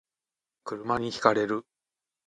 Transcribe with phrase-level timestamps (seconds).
[0.63, 1.63] 車に轢かれる